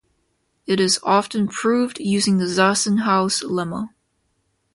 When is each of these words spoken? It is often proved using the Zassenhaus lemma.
It 0.65 0.79
is 0.79 0.99
often 1.03 1.47
proved 1.47 1.99
using 1.99 2.39
the 2.39 2.45
Zassenhaus 2.45 3.43
lemma. 3.43 3.89